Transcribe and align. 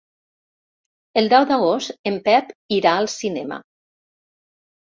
El 1.21 1.29
deu 1.33 1.45
d'agost 1.51 2.09
en 2.13 2.17
Pep 2.31 2.49
irà 2.79 2.95
al 3.03 3.11
cinema. 3.19 3.61